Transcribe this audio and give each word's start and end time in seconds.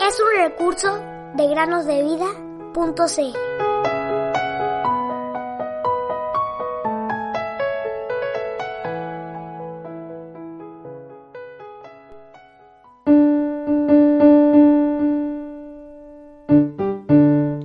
Es 0.00 0.20
un 0.20 0.42
recurso 0.42 0.98
de 1.34 1.48
granosdevida.cl. 1.48 3.48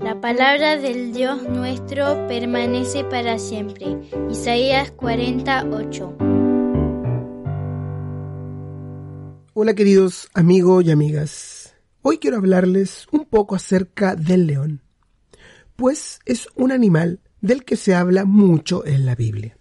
La 0.03 0.19
palabra 0.19 0.77
del 0.77 1.13
Dios 1.13 1.43
nuestro 1.43 2.27
permanece 2.27 3.03
para 3.03 3.39
siempre. 3.39 3.99
Isaías 4.29 4.91
48. 4.91 6.32
Hola 9.55 9.75
queridos 9.75 10.29
amigos 10.33 10.83
y 10.83 10.89
amigas. 10.89 11.75
Hoy 12.01 12.17
quiero 12.17 12.37
hablarles 12.37 13.05
un 13.11 13.25
poco 13.25 13.53
acerca 13.53 14.15
del 14.15 14.47
león, 14.47 14.81
pues 15.75 16.17
es 16.25 16.47
un 16.55 16.71
animal 16.71 17.19
del 17.39 17.63
que 17.63 17.75
se 17.75 17.93
habla 17.93 18.25
mucho 18.25 18.83
en 18.83 19.05
la 19.05 19.13
Biblia. 19.13 19.55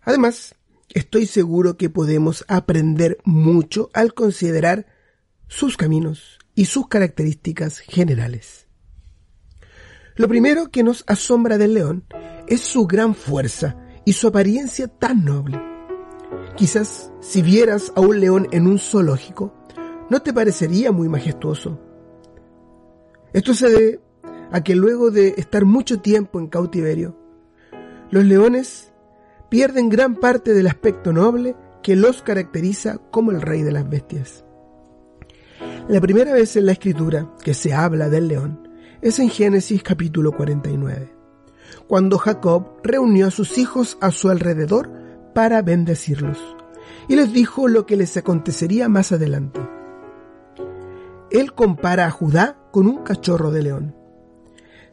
Además, 0.00 0.56
estoy 0.88 1.26
seguro 1.26 1.76
que 1.76 1.88
podemos 1.88 2.44
aprender 2.48 3.18
mucho 3.22 3.90
al 3.92 4.12
considerar 4.12 4.86
sus 5.46 5.76
caminos 5.76 6.40
y 6.56 6.64
sus 6.64 6.88
características 6.88 7.78
generales. 7.78 8.66
Lo 10.16 10.26
primero 10.26 10.72
que 10.72 10.82
nos 10.82 11.04
asombra 11.06 11.58
del 11.58 11.74
león 11.74 12.06
es 12.48 12.62
su 12.62 12.88
gran 12.88 13.14
fuerza 13.14 13.76
y 14.04 14.14
su 14.14 14.26
apariencia 14.26 14.88
tan 14.88 15.24
noble. 15.24 15.73
Quizás 16.56 17.10
si 17.20 17.42
vieras 17.42 17.92
a 17.96 18.00
un 18.00 18.20
león 18.20 18.46
en 18.52 18.68
un 18.68 18.78
zoológico, 18.78 19.52
no 20.08 20.22
te 20.22 20.32
parecería 20.32 20.92
muy 20.92 21.08
majestuoso. 21.08 21.80
Esto 23.32 23.54
se 23.54 23.70
debe 23.70 24.00
a 24.52 24.62
que 24.62 24.76
luego 24.76 25.10
de 25.10 25.34
estar 25.36 25.64
mucho 25.64 26.00
tiempo 26.00 26.38
en 26.38 26.46
cautiverio, 26.46 27.16
los 28.10 28.24
leones 28.24 28.92
pierden 29.48 29.88
gran 29.88 30.14
parte 30.16 30.54
del 30.54 30.68
aspecto 30.68 31.12
noble 31.12 31.56
que 31.82 31.96
los 31.96 32.22
caracteriza 32.22 32.98
como 33.10 33.32
el 33.32 33.42
rey 33.42 33.62
de 33.62 33.72
las 33.72 33.88
bestias. 33.88 34.44
La 35.88 36.00
primera 36.00 36.32
vez 36.32 36.54
en 36.56 36.66
la 36.66 36.72
escritura 36.72 37.34
que 37.42 37.54
se 37.54 37.74
habla 37.74 38.08
del 38.08 38.28
león 38.28 38.68
es 39.02 39.18
en 39.18 39.28
Génesis 39.28 39.82
capítulo 39.82 40.30
49, 40.30 41.12
cuando 41.88 42.16
Jacob 42.16 42.80
reunió 42.84 43.26
a 43.26 43.32
sus 43.32 43.58
hijos 43.58 43.98
a 44.00 44.12
su 44.12 44.30
alrededor 44.30 45.03
para 45.34 45.62
bendecirlos 45.62 46.38
y 47.08 47.16
les 47.16 47.32
dijo 47.32 47.68
lo 47.68 47.86
que 47.86 47.96
les 47.96 48.16
acontecería 48.16 48.88
más 48.88 49.12
adelante. 49.12 49.60
Él 51.30 51.52
compara 51.52 52.06
a 52.06 52.10
Judá 52.10 52.56
con 52.70 52.86
un 52.86 53.02
cachorro 53.02 53.50
de 53.50 53.62
león. 53.62 53.96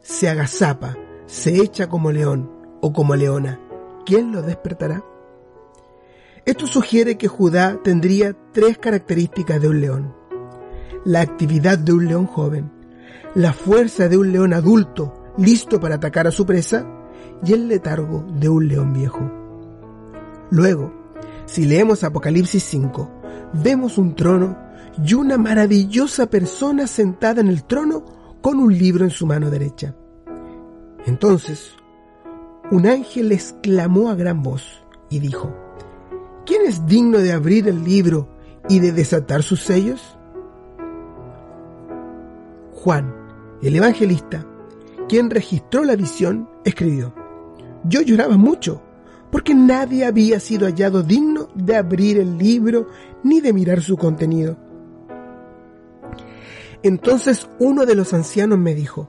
Se 0.02 0.28
agazapa, 0.28 0.98
se 1.26 1.58
echa 1.58 1.88
como 1.88 2.12
león 2.12 2.52
o 2.82 2.92
como 2.92 3.16
leona. 3.16 3.60
¿Quién 4.06 4.32
lo 4.32 4.42
despertará? 4.42 5.04
Esto 6.46 6.66
sugiere 6.66 7.18
que 7.18 7.28
Judá 7.28 7.80
tendría 7.84 8.36
tres 8.52 8.80
características 8.80 9.62
de 9.62 9.70
un 9.70 9.82
león. 9.82 10.16
La 11.06 11.22
actividad 11.22 11.78
de 11.78 11.94
un 11.94 12.08
león 12.08 12.26
joven, 12.26 12.72
la 13.36 13.54
fuerza 13.54 14.10
de 14.10 14.18
un 14.18 14.32
león 14.32 14.54
adulto 14.54 15.14
listo 15.38 15.80
para 15.80 15.96
atacar 15.96 16.28
a 16.28 16.32
su 16.32 16.46
presa 16.46 16.86
y 17.44 17.54
el 17.54 17.68
letargo 17.68 18.26
de 18.34 18.50
un 18.50 18.68
león 18.68 18.94
viejo. 18.94 19.41
Luego, 20.52 20.94
si 21.46 21.66
leemos 21.66 22.04
Apocalipsis 22.04 22.64
5, 22.64 23.10
vemos 23.64 23.98
un 23.98 24.16
trono 24.16 24.58
y 25.04 25.14
una 25.14 25.38
maravillosa 25.38 26.30
persona 26.30 26.88
sentada 26.88 27.40
en 27.40 27.48
el 27.48 27.64
trono 27.64 28.04
con 28.42 28.60
un 28.60 28.78
libro 28.78 29.06
en 29.06 29.12
su 29.12 29.26
mano 29.26 29.50
derecha. 29.50 29.96
Entonces, 31.06 31.72
un 32.70 32.86
ángel 32.86 33.32
exclamó 33.32 34.10
a 34.10 34.16
gran 34.16 34.44
voz 34.44 34.84
y 35.10 35.20
dijo, 35.20 35.56
¿quién 36.46 36.64
es 36.66 36.86
digno 36.86 37.20
de 37.20 37.32
abrir 37.32 37.70
el 37.70 37.84
libro 37.86 38.28
y 38.68 38.80
de 38.80 38.92
desatar 38.92 39.44
sus 39.44 39.62
sellos? 39.62 40.18
Juan, 42.74 43.16
el 43.62 43.74
evangelista, 43.74 44.46
quien 45.08 45.30
registró 45.30 45.86
la 45.86 45.96
visión, 45.96 46.50
escribió, 46.66 47.14
yo 47.86 48.02
lloraba 48.02 48.36
mucho 48.36 48.82
porque 49.32 49.56
nadie 49.56 50.06
había 50.06 50.40
sido 50.40 50.68
hallado 50.68 51.04
digno 51.04 51.48
de 51.56 51.78
abrir 51.78 52.20
el 52.20 52.38
libro 52.38 52.88
ni 53.24 53.42
de 53.42 53.54
mirar 53.54 53.82
su 53.82 53.98
contenido. 53.98 54.58
Entonces 56.84 57.48
uno 57.60 57.86
de 57.86 57.96
los 57.96 58.14
ancianos 58.14 58.60
me 58.60 58.76
dijo, 58.76 59.08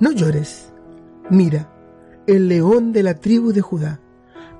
no 0.00 0.12
llores, 0.12 0.72
mira, 1.30 1.72
el 2.26 2.48
león 2.48 2.92
de 2.92 3.02
la 3.02 3.14
tribu 3.14 3.52
de 3.52 3.60
Judá 3.60 4.00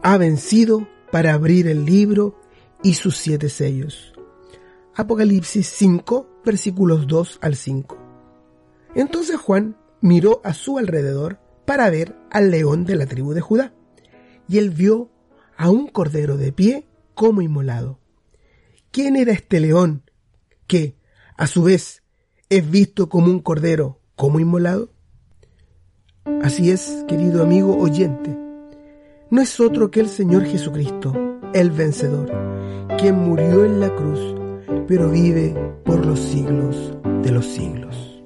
ha 0.03 0.17
vencido 0.17 0.87
para 1.11 1.35
abrir 1.35 1.67
el 1.67 1.85
libro 1.85 2.39
y 2.83 2.95
sus 2.95 3.17
siete 3.17 3.49
sellos. 3.49 4.13
Apocalipsis 4.95 5.69
5, 5.69 6.41
versículos 6.45 7.07
2 7.07 7.39
al 7.41 7.57
5. 7.57 7.97
Entonces 8.95 9.37
Juan 9.37 9.77
miró 10.01 10.41
a 10.45 10.55
su 10.55 10.79
alrededor 10.79 11.39
para 11.69 11.91
ver 11.91 12.17
al 12.31 12.51
león 12.51 12.87
de 12.87 12.97
la 12.97 13.05
tribu 13.05 13.35
de 13.35 13.43
Judá, 13.43 13.75
y 14.49 14.57
él 14.57 14.71
vio 14.71 15.11
a 15.59 15.69
un 15.69 15.87
cordero 15.87 16.39
de 16.39 16.51
pie 16.51 16.87
como 17.13 17.43
inmolado. 17.43 17.99
¿Quién 18.91 19.17
era 19.17 19.33
este 19.33 19.61
león 19.61 20.11
que, 20.67 20.97
a 21.37 21.47
su 21.47 21.65
vez, 21.65 22.03
es 22.49 22.71
visto 22.71 23.11
como 23.11 23.27
un 23.27 23.41
cordero 23.41 24.01
como 24.17 24.41
inmolado? 24.41 24.95
Así 26.43 26.71
es, 26.71 27.05
querido 27.07 27.43
amigo 27.43 27.77
oyente, 27.77 28.35
no 29.29 29.43
es 29.43 29.61
otro 29.61 29.91
que 29.91 30.01
el 30.01 30.09
Señor 30.09 30.47
Jesucristo, 30.47 31.13
el 31.53 31.71
vencedor, 31.71 32.33
quien 32.99 33.17
murió 33.17 33.67
en 33.67 33.79
la 33.79 33.95
cruz, 33.95 34.35
pero 34.87 35.11
vive 35.11 35.55
por 35.85 36.07
los 36.07 36.19
siglos 36.19 36.95
de 37.23 37.31
los 37.31 37.45
siglos. 37.45 38.23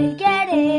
and 0.00 0.18
get 0.18 0.48
it. 0.48 0.69